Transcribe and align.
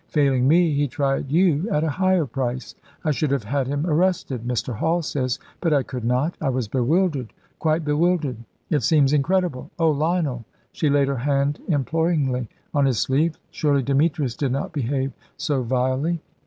Failing 0.07 0.47
me, 0.47 0.73
he 0.73 0.87
tried 0.87 1.31
you 1.31 1.69
at 1.69 1.83
a 1.83 1.89
higher 1.91 2.25
price. 2.25 2.73
I 3.05 3.11
should 3.11 3.29
have 3.29 3.43
had 3.43 3.67
him 3.67 3.85
arrested, 3.85 4.45
Mr. 4.47 4.73
Hall 4.73 5.03
says, 5.03 5.37
but 5.59 5.73
I 5.75 5.83
could 5.83 6.03
not. 6.03 6.35
I 6.41 6.49
was 6.49 6.67
bewildered 6.67 7.31
quite 7.59 7.85
bewildered. 7.85 8.37
It 8.71 8.81
seems 8.81 9.13
incredible. 9.13 9.69
Oh, 9.77 9.91
Lionel," 9.91 10.43
she 10.71 10.89
laid 10.89 11.07
her 11.07 11.17
hand 11.17 11.59
imploringly 11.67 12.49
on 12.73 12.85
his 12.87 12.97
sleeve 12.97 13.37
"surely 13.51 13.83
Demetrius 13.83 14.35
did 14.35 14.51
not 14.51 14.73
behave 14.73 15.13
so 15.37 15.61
vilely!" 15.61 16.19